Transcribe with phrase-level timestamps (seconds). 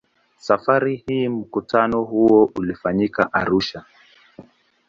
[0.37, 3.85] Safari hii mkutano huo ulifanyika Arusha.